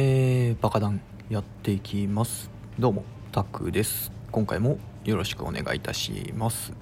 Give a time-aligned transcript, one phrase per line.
[0.00, 2.48] えー、バカダンやっていきます。
[2.78, 3.02] どうも
[3.32, 4.12] タクです。
[4.30, 6.72] 今回もよろしくお願いいたします。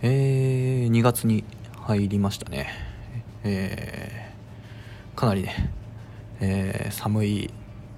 [0.00, 1.42] えー、2月に
[1.80, 2.68] 入りましたね。
[3.42, 5.72] えー、かなりね、
[6.38, 7.50] えー、寒い、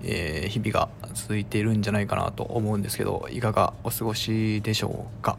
[0.02, 5.36] えー、日々が続いているんじゃないかなと思うんですけどいかがお過ごしでしょうか。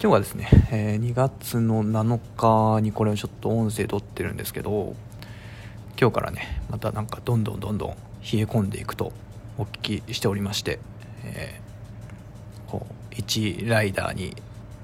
[0.00, 4.96] 今日はですね、え、2月の7日にこれをちょっと音声撮ってるんですけど
[6.00, 7.96] 今日からねまたなんかどんどんどんどん冷
[8.34, 9.12] え込んでいくと
[9.58, 10.78] お聞きしておりまして、
[11.24, 14.36] えー、こう1ライダーに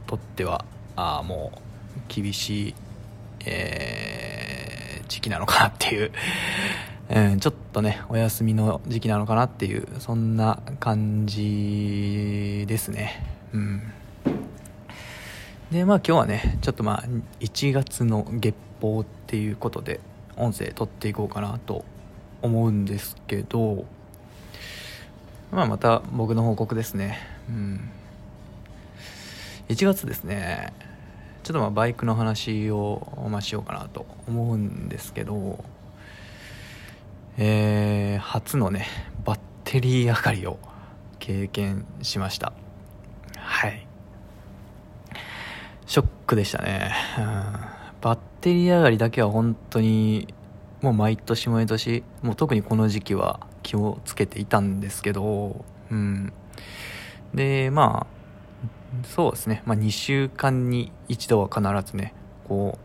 [0.09, 0.65] とっては
[0.97, 1.53] あも
[1.97, 2.75] う厳しい、
[3.47, 6.11] えー、時期なのかなっていう、
[7.09, 13.23] え ー、ちょっとねお休みの時期なのかなっていうそんな感じですね。
[13.53, 13.83] うん。
[15.71, 17.05] でまあ今日はねちょっとまあ
[17.39, 20.01] 1月の月報っていうことで
[20.37, 21.85] 音声撮っていこうかなと
[22.43, 23.85] 思うんですけど、
[25.51, 27.19] まあ、また僕の報告ですね。
[27.49, 27.91] うん。
[29.69, 30.73] 1月ですね、
[31.43, 35.65] ちょっとまあバイクの話を、まあ、しようかなと思うんですけど、
[37.39, 38.87] えー、初のね、
[39.25, 40.59] バッテリー上がりを
[41.19, 42.53] 経験しました。
[43.39, 43.87] はい。
[45.87, 46.93] ショックでしたね。
[47.19, 47.74] うん
[48.05, 50.29] バッテリー上がりだけは本当に
[50.83, 56.31] もう毎年毎年もう特にこの時期は気をつけていたんですけどうん。
[57.33, 62.13] でまあそうですね、まあ、2週間に一度は必ずね
[62.47, 62.79] こ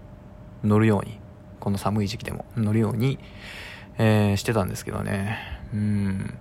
[0.63, 1.19] う乗るように
[1.59, 3.19] この寒い時期でも乗るように、
[3.97, 5.37] えー、してたんですけどね。
[5.73, 6.33] うん。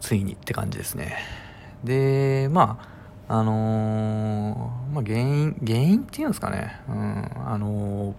[0.00, 1.16] ついにって感じですね。
[1.84, 2.99] でまあ
[3.32, 8.12] あのー、まあ、原因、原因っていうんですかね、うん、あの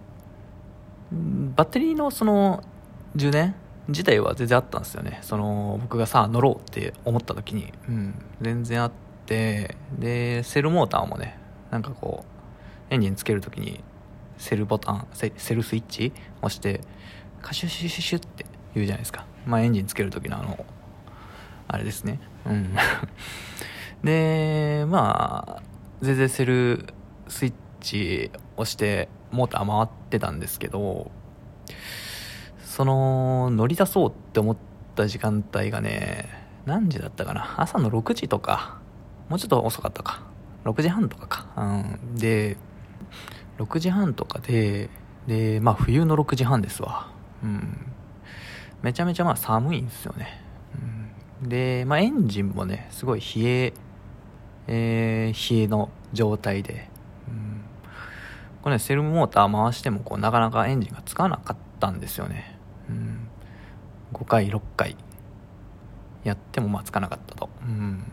[1.12, 2.64] ー、バッテリーのその
[3.14, 3.54] 充電
[3.88, 5.18] 自体は全然あったんですよね。
[5.20, 8.92] その、僕がさ、乗ろうって思った時に、うん、全然あっ
[9.26, 11.38] て、で、セルモーターもね、
[11.70, 12.24] なんかこ
[12.90, 13.84] う、エンジンつける時に、
[14.38, 16.80] セルボタン、セルスイッチ押して、
[17.42, 19.26] カシュシュシュシュって言うじゃないですか。
[19.44, 20.64] まあ、エンジンつける時のあの、
[21.68, 22.18] あれですね。
[22.46, 22.74] うん。
[24.02, 25.62] で、まあ、
[26.00, 26.86] 全然セル
[27.28, 31.10] スイッチ押してモーター回ってたんですけど、
[32.64, 34.56] その、乗り出そうって思っ
[34.94, 36.28] た時間帯がね、
[36.64, 37.54] 何時だったかな？
[37.60, 38.78] 朝の6時とか、
[39.28, 40.22] もうちょっと遅かったか。
[40.64, 41.46] 6時半とかか。
[41.56, 42.14] うん。
[42.16, 42.56] で、
[43.58, 44.90] 6時半とかで、
[45.26, 47.10] で、まあ冬の6時半ですわ。
[47.42, 47.92] うん。
[48.82, 50.40] めちゃめちゃまあ寒いんですよね。
[51.42, 53.72] うん、で、まあエンジンもね、すごい冷え
[54.66, 56.88] えー、冷えの状態で、
[57.28, 57.62] うん、
[58.62, 62.58] これね、セルモーター回してもこうなかなかエンジンがつかなかったんですよね。
[62.88, 63.28] うん、
[64.12, 64.96] 5回、6回
[66.24, 67.48] やってもまあつかなかったと。
[67.62, 68.04] うん、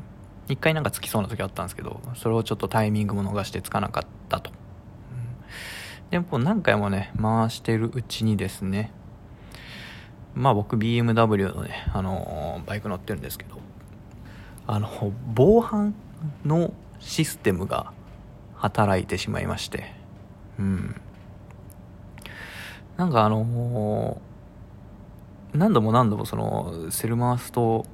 [0.47, 4.51] 1回なんかつきそうな時あったんですけど、それをちょっとタイミングも逃してつかなかったと。
[4.51, 8.91] うん、でも何回もね、回してるうちにですね、
[10.33, 13.59] まあ僕 BMW のね、あのー、バイク乗ってるんですけど、
[14.67, 14.89] あの、
[15.33, 15.93] 防犯
[16.45, 17.91] のシステムが
[18.55, 19.93] 働いてしまいまして、
[20.59, 21.01] うん。
[22.97, 27.85] なんかあのー、何度も何度もその、セル回すと、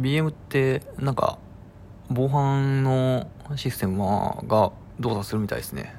[0.00, 1.38] BM ってなんか、
[2.10, 3.98] 防犯のシステム
[4.46, 5.94] が動作するみたいですね。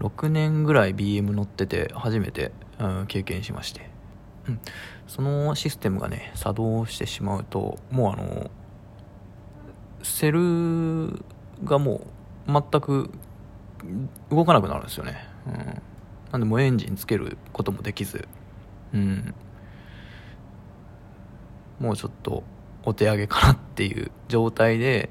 [0.00, 3.88] 6年ぐらい BM 乗ってて初めて、うん、経験しまして。
[4.48, 4.60] うん。
[5.06, 8.50] そのシステムがね、作動してしまうと、もうあの、
[10.06, 11.22] セル
[11.64, 12.06] がも
[12.46, 13.10] う全く
[14.30, 15.82] 動かなくなるんですよね、うん、
[16.32, 18.26] なんでもうエンジンつけることもできず。
[18.92, 19.34] うん。
[21.78, 22.42] もうちょっと
[22.84, 25.10] お手上げかなっていう状態で。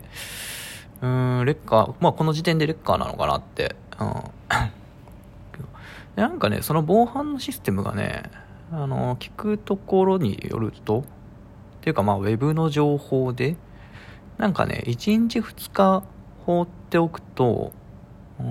[1.01, 3.75] うんレッカーまあこの時点でレッカーなのかなって。
[3.99, 4.09] うん。
[6.15, 8.23] なんかねその防犯のシステムがね
[8.71, 11.03] あの聞くところによるとっ
[11.81, 13.57] ていうかまあウェブの情報で
[14.37, 16.03] なんかね、1日2日
[16.45, 17.71] 放っておくと、
[18.39, 18.45] うー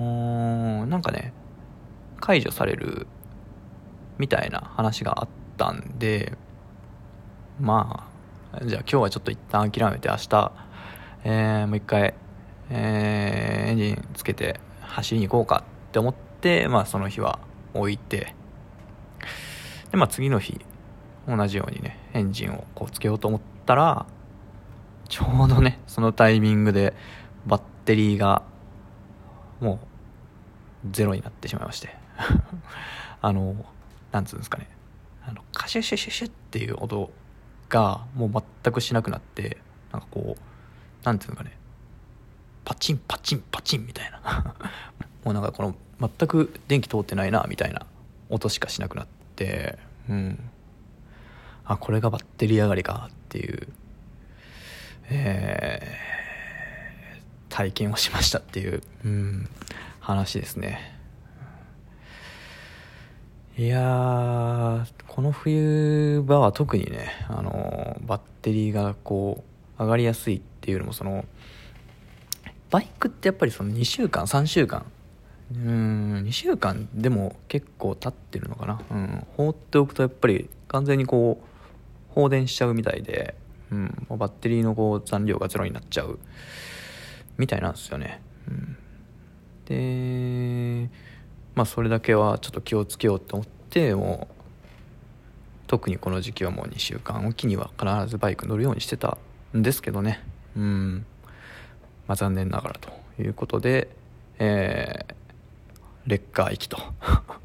[0.85, 1.33] ん、なんかね、
[2.19, 3.07] 解除される
[4.17, 5.27] みたいな話があっ
[5.57, 6.37] たんで、
[7.59, 8.09] ま
[8.51, 10.51] あ、じゃあ今日はちょっと一旦諦めて明日、
[11.23, 12.13] えー、もう一回、
[12.69, 17.39] えー、エンジンつけて走りに行こうかって思って、まあその日は
[17.73, 18.35] 置いて、
[19.91, 20.59] で、まあ次の日、
[21.27, 24.05] 同じようにね、エンジンをこうつけようと思ったら、
[25.07, 26.93] ちょうどね、そのタイミングで
[27.45, 28.43] バッテリーが
[29.59, 29.79] も
[30.83, 31.95] うゼロになってしまいまして。
[33.21, 33.65] あの、
[34.11, 34.69] なんつうんですかね。
[35.27, 37.11] あのカシュシュシュシュっていう音
[37.69, 38.31] がもう
[38.63, 39.57] 全くしなくなって
[39.91, 41.57] なんかこうなんていうのかね。
[42.63, 44.55] パチンパチンパチンみたいな。
[45.23, 47.85] もうなんかこの全く電気通ってないなみたいな
[48.29, 49.79] 音しかしなくなって
[50.09, 50.49] うん。
[51.65, 53.67] あこれがバッテリー上がりかっていう
[55.09, 59.49] えー、体験をしましたっていう、うん、
[59.99, 60.95] 話ですね。
[63.57, 69.45] いやこの冬場は特にねあのバッテリーがこ
[69.79, 71.23] う上がりやすいっていうのもその
[72.69, 74.85] バイクってやっぱりその2週間3週間
[75.53, 83.35] うん2週間でも結構経ってるのかな、うん、放っておくとやっぱり完全にこう放電しちゃうみたいで、
[83.71, 86.19] うん、バッテリーのこう残量がゼロになっちゃう。
[87.37, 88.77] みたいなんですよね、うん、
[89.65, 90.89] で
[91.53, 94.35] まあそれだけはちょっと気をつけようと思ってもう
[95.67, 99.17] 特にこの時期はもう2週間おきには必ずバイク乗るようにしてた
[99.53, 100.23] んですけどね。
[100.55, 101.05] うん。
[102.07, 102.89] まあ残念ながらと
[103.21, 103.89] いうことで
[104.39, 105.13] えー、
[106.07, 106.77] レッカー行きと。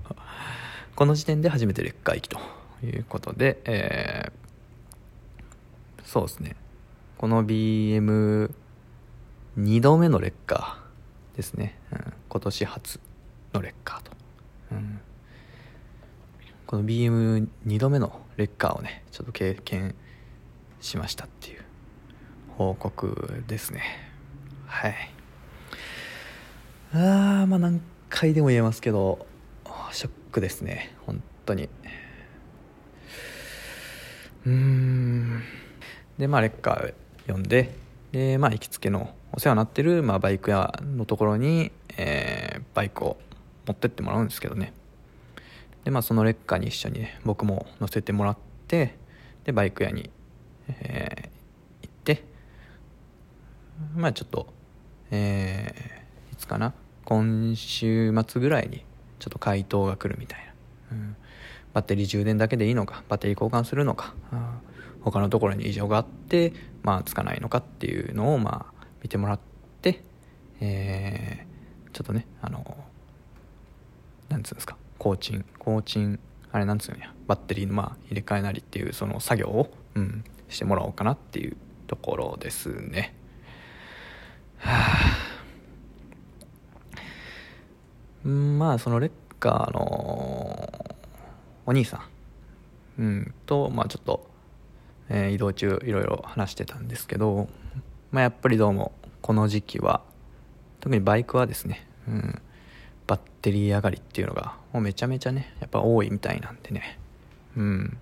[0.97, 2.39] この時点で初めてレッカー行きと
[2.85, 4.33] いうことで、えー、
[6.11, 6.57] そうですね。
[7.19, 8.51] この BM2
[9.81, 13.01] 度目のレッカーですね、うん、今年初
[13.53, 14.11] のレッカーと、
[14.73, 15.01] うん、
[16.67, 19.95] この BM2 度目のレッカーをねちょっと経験
[20.81, 21.61] しましたっていう
[22.59, 23.83] 報告ですね。
[24.67, 24.97] はい。
[26.93, 29.29] ああまあ何回でも言えますけど
[29.93, 30.93] ショックですね。
[31.07, 31.69] 本当に。
[34.45, 35.45] うん。
[36.21, 37.75] でまあレッカー呼んで
[38.13, 43.17] でまあ行きつけのお世話になってる、まあ、バイク屋のところに、えー、バイクを
[43.67, 44.75] 持ってってもらうんですけどね。
[45.85, 48.37] でまあそのレッカーに一緒にね僕も乗せてもらっ
[48.69, 48.97] て
[49.45, 50.11] でバイク屋に、
[50.69, 52.25] えー、行って
[53.97, 54.53] まあちょっと
[55.11, 56.75] えー、いつかな
[57.07, 58.85] 今週末ぐらいに
[59.19, 60.41] ちょっと回答が来るみたい
[60.91, 61.17] な、うん、
[61.73, 64.15] バッテリー充電だけでいいのかバッテリー交換するのか。
[65.03, 66.53] 他のところに異常があって
[66.83, 69.41] まあつかないのかっていうのをまあ見てもらっ
[69.83, 70.03] て、
[70.61, 72.77] えー、ちょっとねあの
[74.29, 76.19] なんつうんですかコーチンコーチン
[76.53, 81.57] あれなんつうんやバッテリーのまあ入れ替えなりっていうその作業を、うん、してもらおうかなっていう
[81.87, 83.15] ところですね。
[84.59, 84.73] は
[88.25, 90.97] あまあそのレッカーの
[91.67, 92.03] お兄さ
[92.99, 94.30] ん、うん、と、まあ、ちょっと、
[95.11, 97.49] えー、移動中いろいろ話してたんですけど、
[98.13, 100.03] まあ、やっぱりどうもこの時期は
[100.79, 102.41] 特にバイクはですね、うん、
[103.07, 106.99] バッテリー上がりっていうのがもうめちゃめちゃねやっぱ多いみたいなんでね、
[107.57, 107.99] うん、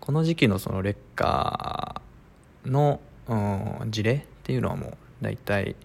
[0.00, 5.76] この時期のそのレッカーの、うん、事例っていうのはもう大体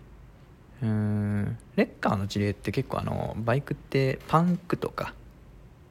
[0.81, 5.13] うんレッカーの事例って結構あのバイクってパンクとか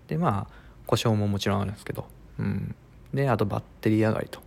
[0.09, 0.55] でまあ
[0.87, 2.07] 故障ももちろんあるんですけど、
[2.39, 2.75] うん、
[3.15, 4.41] であとバッテリー上がりと、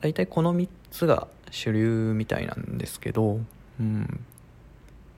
[0.00, 3.40] 大体この3つが主流みたいなんですけど、
[3.80, 4.24] うん。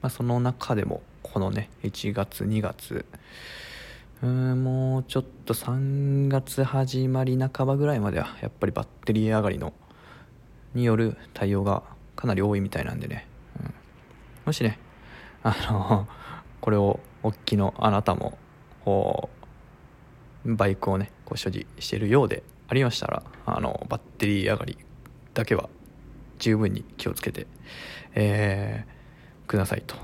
[0.02, 3.04] まあ、その中でもこのね1月2月。
[4.22, 9.74] うんもうちょっと3月始まり半ばぐらいまではやっぱりバッテリー上がりの
[10.72, 11.82] による対応が
[12.16, 13.26] かなり多いみたいなんでね。
[14.46, 14.78] もしね、
[15.42, 16.06] あの、
[16.60, 18.38] これをおっきのあなたも、
[20.44, 24.78] バイクをね、こう所持しているようでありましたら、あの、バッテリー上がり
[25.34, 25.68] だけは
[26.38, 27.46] 十分に気をつけて、
[28.14, 29.96] えー、くださいと。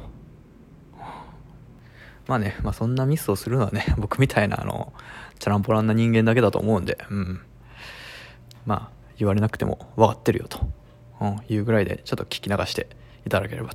[2.26, 4.92] まあね、まあそんなミスをするのはね、 僕みたいなあの、
[5.38, 7.40] チャランポランな人間だけだと思うんで、うん。
[8.66, 10.60] まあ、言われなくても分かってるよと、
[11.20, 12.88] うん、いうぐらいでちょっと聞き流して
[13.26, 13.70] いただければ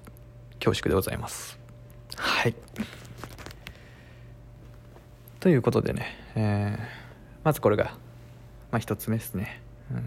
[0.59, 1.59] 恐縮でございます
[2.15, 2.55] はい
[5.39, 7.04] ということでね、えー、
[7.45, 7.85] まずこれが、
[8.71, 9.61] まあ、1つ目ですね、
[9.91, 9.97] うん。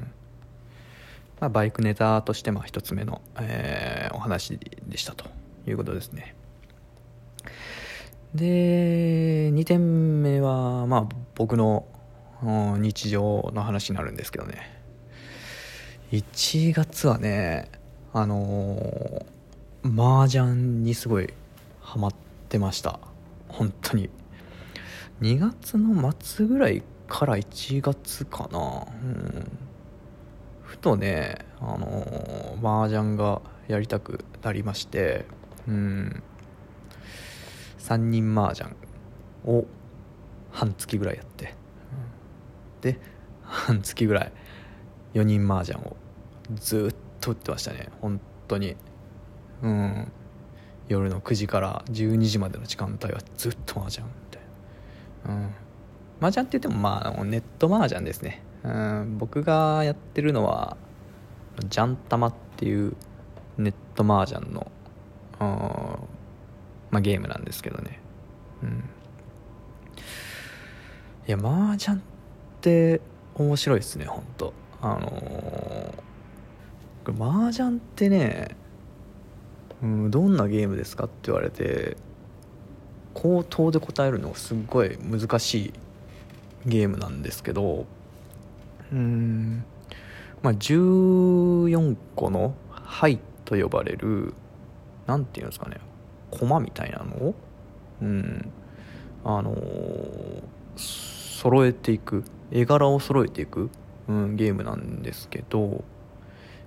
[1.41, 5.25] まあ、バイクネタとしてまあ1つ目の、えー、お話でしたと
[5.67, 6.35] いうことですね。
[8.35, 11.87] で2点目はまあ僕の
[12.43, 14.77] 日常の話になるんですけどね。
[16.13, 17.71] 1月はね
[18.13, 19.39] あのー
[19.85, 21.33] 麻雀にすごい
[21.81, 22.15] ハマっ
[22.49, 22.99] てました。
[23.47, 24.11] 本当に。
[25.21, 29.59] 2月の末ぐらいから1月かな、うん、
[30.63, 35.25] ふとねあのー、麻雀がやりたくなりまして
[35.69, 36.23] うん。
[37.79, 38.75] 3人麻雀
[39.45, 39.67] を
[40.51, 41.55] 半月ぐらいやって、
[42.81, 42.99] で
[43.43, 44.33] 半月ぐらい
[45.15, 45.97] 4人麻雀を
[46.55, 47.89] ずっと打ってましたね。
[48.01, 48.77] 本当に。
[49.63, 50.13] うん。
[50.89, 54.43] 夜の9時から12時までの時間帯はずっと麻雀みたい
[55.27, 55.35] な。
[55.35, 55.55] うん。
[56.21, 58.43] 麻雀って言ってもまあネット麻雀ですね。
[58.65, 60.77] うん僕がやってるのは
[61.69, 62.97] ジャンタマっていう
[63.57, 64.71] ネット麻雀の、
[66.91, 68.01] まあ、ゲームなんですけどね。
[68.63, 68.85] うん。
[71.27, 72.01] いや麻雀っ
[72.61, 73.01] て
[73.35, 78.57] 面白いですね本当あのー、これ麻雀ってね、
[79.83, 81.99] うん、どんなゲームですかって言われて
[83.13, 85.73] 口頭で答えるのがすっごい難しい
[86.67, 87.87] ゲームなんですけど
[88.93, 89.65] うん。
[90.43, 94.35] まあ14個の「はい」と呼ばれる
[95.07, 95.79] 何て言うんですかね
[96.31, 97.35] 駒みたいなのを
[98.03, 98.53] うん。
[99.25, 100.43] あのー、
[100.77, 103.69] 揃えていく絵柄を揃えていく、
[104.09, 105.85] うん、ゲームなんですけど、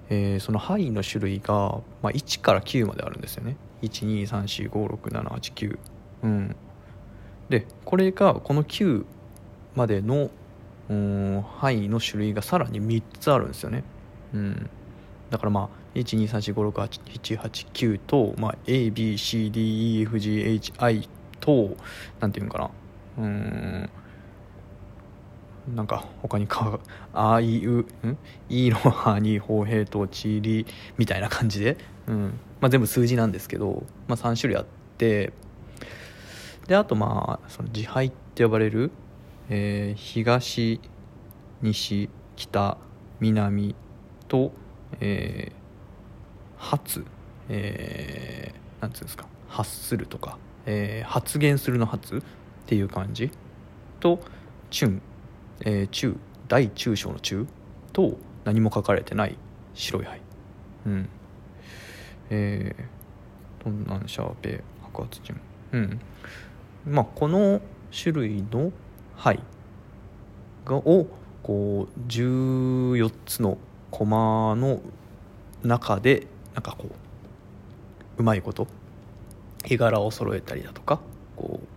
[0.10, 3.56] えー、その「はい」の種類が、まあ、1から9まであるんですよね。
[3.82, 5.80] 123456789
[6.24, 6.56] うん。
[7.50, 9.06] でこれがこの9
[9.76, 10.30] までの
[10.90, 13.84] うん範囲の種類がさらに3つあるんですよね、
[14.34, 14.70] うん、
[15.30, 21.08] だからまあ123456789と、まあ、ABCDEFGHI
[21.40, 21.76] と
[22.20, 22.70] 何て言うんかな。
[23.18, 23.90] うん。
[25.76, 26.80] なんか他にか
[27.14, 28.18] 「あいう」ん
[28.50, 30.66] 「いろはにほうへいとちり」
[30.98, 32.40] みたいな感じで、うん。
[32.60, 34.66] まあ、全部数字なんですけど、まあ、3種類あっ
[34.98, 35.34] て。
[36.68, 38.92] であとまあその自敗って呼ばれる
[39.54, 40.80] えー、東
[41.62, 42.78] 西北
[43.20, 43.76] 南
[44.30, 44.54] と、
[45.02, 45.56] えー、
[46.58, 47.06] 発、
[47.50, 52.22] えー、なんつうんですか発するとか、えー、発言するの発っ
[52.66, 53.30] ていう感じ
[54.00, 54.22] と
[54.70, 55.02] 中、
[55.66, 56.16] えー、中
[56.48, 57.46] 大中小の中
[57.92, 59.38] と何も書かれてない
[59.74, 60.22] 白い灰。
[60.86, 61.10] うん。
[62.30, 65.42] えー、トンナンシャーベ白髪順
[65.74, 66.00] うん。
[66.86, 67.60] まあこの
[67.92, 68.72] 種類の
[69.22, 69.40] 牌
[70.66, 71.08] がを
[71.44, 73.58] こう14つの
[73.92, 74.82] コマの
[75.64, 76.92] 中でなんかこう
[78.18, 78.68] うまいこと
[79.64, 81.00] 絵柄を揃えたりだとか
[81.36, 81.68] こう、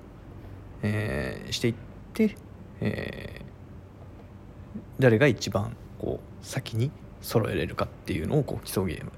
[0.82, 1.74] えー、していっ
[2.14, 2.36] て、
[2.80, 9.12] えー、誰が一番こう先に揃えれるかっていうのをこう競うゲーム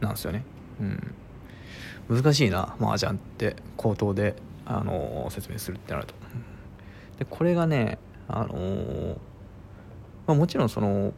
[0.00, 0.44] なんですよね。
[0.80, 1.14] うん、
[2.08, 6.14] 難しいな麻雀って口頭で、あの、説明するってなると。
[7.18, 9.16] でこれがねあのー、
[10.26, 11.12] まあ、もちろんその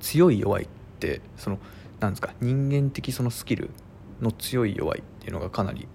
[0.00, 1.58] 強い弱いってその
[2.00, 3.70] なんですか人間的そのスキル
[4.20, 5.88] の強い弱いっていうのがかなり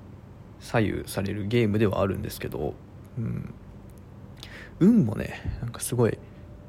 [0.59, 2.73] 左右されるゲームではあるんですけど、
[3.17, 3.53] うん、
[4.79, 6.17] 運もねなんかすごい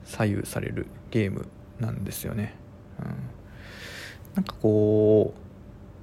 [0.04, 1.48] 左右されるゲーム
[1.80, 2.54] なんですよね、
[3.00, 3.06] うん、
[4.34, 5.34] なんかこ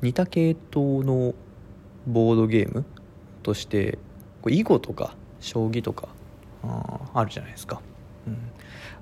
[0.02, 1.34] う似た系統の
[2.08, 2.86] ボードゲーム
[3.44, 3.98] として
[4.42, 6.08] こう囲碁とか将棋とか
[6.64, 7.82] ああるじゃないですか、
[8.28, 8.38] うん、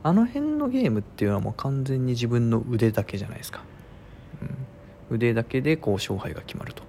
[0.03, 3.61] あの辺のゲームっていうのはもう完全に自分の腕だけじゃないですか、
[5.09, 6.83] うん、腕だけでこう勝敗が決まると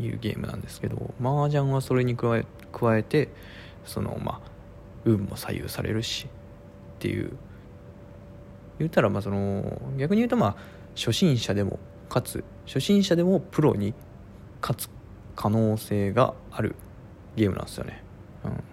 [0.00, 3.28] いうゲームなんですけど麻雀はそれに加え加えて
[3.84, 4.50] そのまあ
[5.04, 6.28] 運も左右されるしっ
[6.98, 7.36] ていう。
[8.78, 10.56] 言ったらまあその逆に言うとまあ
[10.94, 12.44] 初心者でも勝つ。
[12.66, 13.94] 初心者でもプロに
[14.60, 14.90] 勝つ
[15.34, 16.74] 可能性がある
[17.36, 18.02] ゲームなんですよね、
[18.44, 18.64] うん、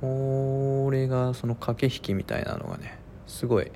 [0.00, 3.70] これがその駆け引きみたいなのがねすごい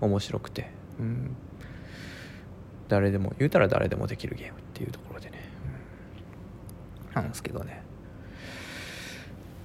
[0.00, 1.36] 面白くて、うん、
[2.88, 5.38] 誰でも言うたら誰でもできるゲームっていうところでね、
[7.08, 7.82] うん、なんですけどね。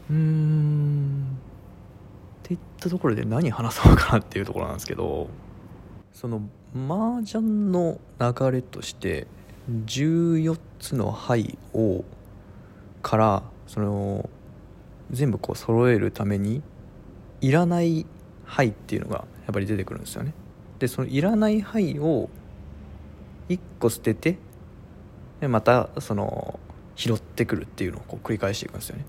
[0.10, 1.38] うん。
[2.44, 5.30] っていったところで何話そうかなっていうところなんですけど
[6.12, 6.42] その
[6.76, 9.28] 麻雀の流れとして
[9.70, 12.04] 14つの牌を
[13.02, 14.30] からその
[15.14, 16.62] 全部こう揃えるために
[17.40, 18.06] いらない
[18.46, 20.34] 牌っていうのがやっぱり出てくるんですよね。
[20.80, 22.30] でそのいらない牌を
[23.48, 24.38] 1個捨てて
[25.40, 26.60] でまたその
[26.96, 29.06] 拾ってくるっていうのをこう繰り返していくんですよね。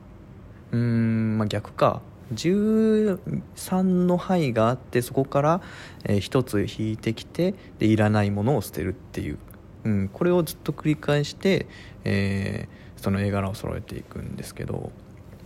[0.72, 2.02] うーんまあ逆か。
[2.32, 5.60] 13の牌があってそこから、
[6.04, 9.38] え1つ引いてきてでいらないものを捨てるっていう、
[9.84, 11.66] うん、これをずっと繰り返して、
[12.04, 14.90] えー、その絵柄を揃えていくんですけど。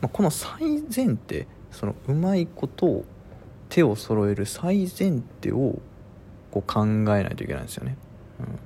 [0.00, 3.04] まあ、この最前提そのうまいことを
[3.68, 5.80] 手を揃える最前提を
[6.50, 7.96] こう考えないといけないんですよね。
[8.40, 8.58] うん、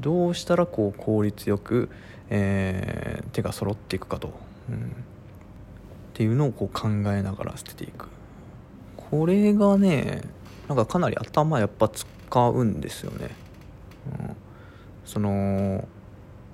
[0.00, 1.90] どうしたらこう効率よく、
[2.30, 4.32] えー、手が揃っていくかと、
[4.70, 4.80] うん、っ
[6.14, 8.08] ていうのをこう考えながら捨てていく、
[8.96, 10.22] これがね
[10.68, 13.30] なんかかなり頭やっぱ使うんですよね、
[14.20, 14.36] うん、
[15.04, 15.88] その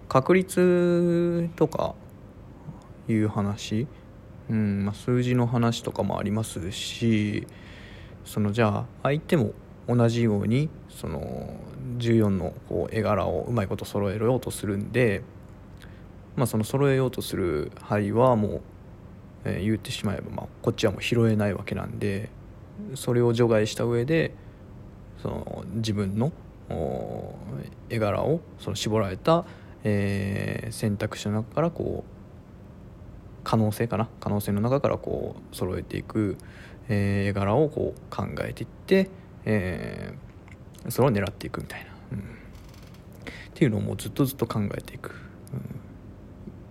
[0.08, 1.94] 確率とか
[3.08, 3.87] いう話、
[4.50, 7.47] うんまあ、数字の話とかもありますし
[8.25, 9.53] そのじゃあ相手も
[9.88, 11.55] 同じようにその
[11.99, 15.23] 14のこう絵柄をうまいこと揃えようとするんで、
[16.37, 18.61] まあ、その揃えようとする牌はもう、
[19.45, 22.31] えー、言ってしまえば、まあ、こっちはもう拾えないわけなんで
[22.95, 24.35] それを除外した上で
[25.23, 26.33] その自分の
[27.88, 29.45] 絵柄をその絞られた、
[29.85, 32.15] えー、選択肢の中からこう
[33.49, 34.09] 可能性かな？
[34.19, 36.37] 可能性の中からこう揃えていく、
[36.88, 39.09] えー、絵柄をこう考えていって、
[39.45, 42.23] えー、それを狙っていくみたいな、うん、っ
[43.55, 45.11] ていうのをもうずっとずっと考えていく、
[45.53, 45.81] うん、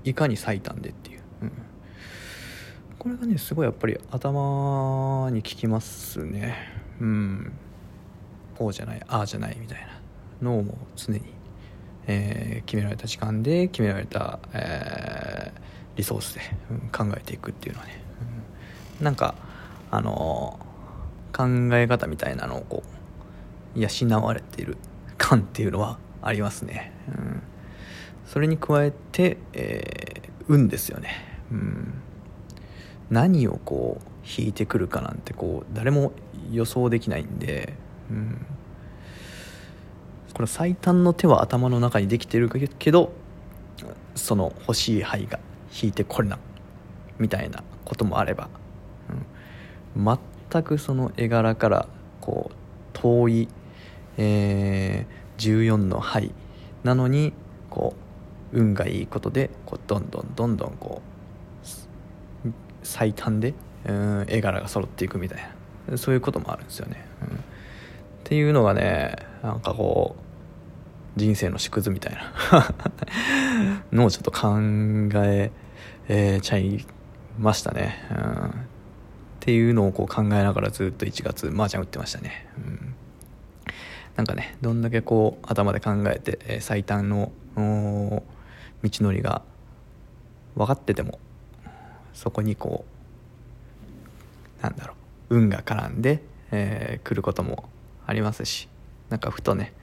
[0.03, 1.51] いかに最短でっていう、うん、
[2.99, 6.55] これがねすごいやっぱり頭に効きますね。
[6.99, 7.53] うん。
[8.57, 9.87] こうじゃないああじゃないみたいな。
[10.41, 11.21] のをもう常に、
[12.07, 15.61] えー、決められた時間で決められた、えー、
[15.95, 18.01] リソースで、うん、考えていくっていうのはね、
[18.99, 19.35] うん、なんか
[19.91, 22.83] あのー、考え方みたいなのをこ
[23.75, 24.77] う養われている
[25.17, 27.43] 感っていうのはありますね、うん、
[28.25, 31.11] それに加えて、えー、運ですよね、
[31.51, 31.93] うん、
[33.09, 34.07] 何をこう
[34.41, 36.11] 引いてくるかなんてこう誰も
[36.51, 37.73] 予想できないんで、
[38.09, 38.45] うん、
[40.33, 43.13] これ最短の手は頭の中にできてるけど
[44.15, 45.39] その欲しい牌が
[45.81, 46.39] 引いてこれな
[47.19, 48.49] みたいなこともあれば、
[49.95, 50.19] うん、
[50.51, 51.87] 全くその絵柄から
[52.21, 52.55] こう
[52.93, 53.47] 遠い、
[54.17, 56.31] えー、14の牌
[56.83, 57.33] なのに
[57.69, 57.95] こ
[58.53, 61.01] う運がいいことでこうどんどんどんどんこ
[62.45, 62.49] う
[62.83, 63.53] 最短で、
[63.85, 65.55] うん、絵柄が揃っていくみたいな。
[65.97, 67.05] そういうこともあるんですよね。
[67.21, 67.39] うん、っ
[68.23, 72.33] ていうのがねなんかこう人生の縮図みたいな。
[73.91, 74.57] のをちょっと考
[75.23, 75.51] え
[76.07, 76.85] えー、ちゃい
[77.39, 78.51] ましたね、うん、っ
[79.39, 82.95] ていうのをこう考えながらずっと1月麻雀打ってましたね、うん、
[84.15, 88.21] なんかねどんだけこう頭で考えて、えー、最短の道
[89.03, 89.41] のりが
[90.55, 91.19] 分かってても
[92.13, 92.85] そこにこ
[94.59, 94.93] うなんだろ
[95.29, 97.65] う運が絡んで、えー、来ることも
[98.05, 98.69] ありますし
[99.09, 99.73] なんかふとね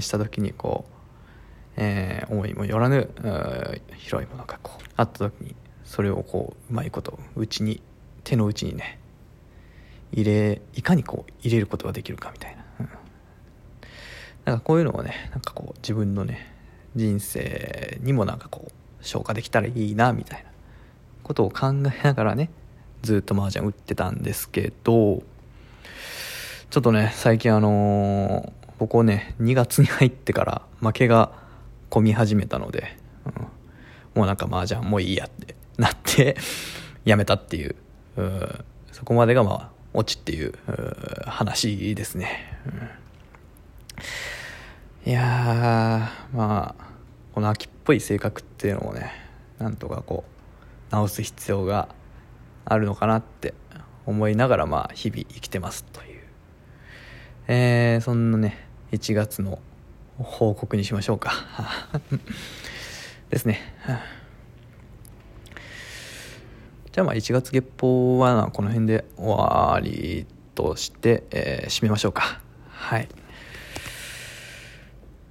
[0.00, 0.92] した時にこう、
[1.76, 3.10] えー、思いもよらぬ
[3.96, 5.54] 広いものがこうあった時に
[5.88, 7.80] それをこううまいことうちに
[8.22, 9.00] 手の内にね
[10.12, 12.88] 入れいかにこう入れることができるかみたいな、うん、
[14.44, 16.54] なんかこういうのをねなんかこう自分のね
[16.94, 18.72] 人生にもなんかこう
[19.04, 20.48] 消化できたらいいなみたいな。
[21.28, 22.50] ことを考えながらね
[23.02, 25.22] ずっと麻雀打ってたんですけど
[26.70, 31.32] ちょっとね最近あのー、ここね2月に入ってから負けが
[31.90, 32.96] 込み始めたので、
[33.26, 33.32] うん、
[34.14, 36.36] もうなんか麻雀もういいやってなって
[37.04, 37.76] やめたっていう
[38.16, 40.52] うそこまでがまあオチっていう
[41.24, 42.58] 話ですね、
[45.06, 46.84] うん、いやまあ
[47.32, 49.12] この秋っぽい性格っていうのをね
[49.58, 50.24] なんとかこ
[50.90, 51.88] う直す必要が
[52.64, 53.54] あるのかなって
[54.04, 56.18] 思いながらまあ日々生きてますという。
[57.50, 59.58] えー、そんなね1月の
[60.18, 61.32] 報告にしましょうか。
[63.30, 63.60] ですね。
[66.98, 72.40] じゃあまあ1月月報はこの辺で終わりとして、えー、締めましょうか。
[72.70, 73.08] はい。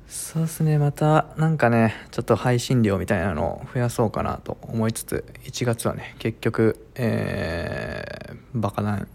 [0.08, 0.77] そうですね。
[0.77, 9.06] またなんかねちょっと配信量みたいなのを増やそうかなと思いつつ1月はね結局えー、バカな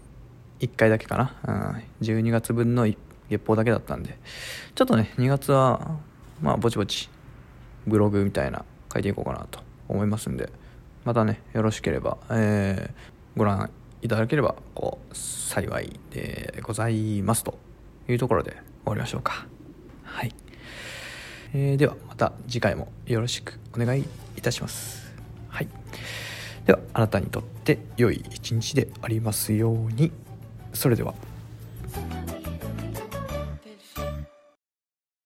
[0.59, 4.19] 1回だけかな、うん、12月分の月報だけだったんで。
[4.75, 5.97] ちょっとね2月は
[6.39, 7.09] まあぼちぼち
[7.87, 8.63] ブログみたいな
[8.93, 10.51] 書いていこうかなと思いますんで。
[11.05, 13.69] またねよろしければ、えー、ご覧
[14.01, 17.57] いただければこう幸いでございますと
[18.07, 19.47] いうところで終わりましょうか。
[20.03, 20.35] はい、
[21.53, 24.03] えー、ではまた次回もよろしくお願い
[24.37, 25.13] いたします。
[25.49, 25.67] はい。
[26.65, 30.11] ではあなたにとって良い一日でありますように。
[30.73, 31.13] それでは。